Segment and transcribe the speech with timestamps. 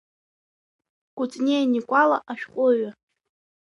[1.15, 2.89] Кәыҵниа Никәала ашәҟәыҩҩы.